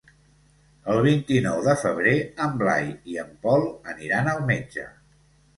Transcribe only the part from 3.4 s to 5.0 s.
Pol aniran al metge.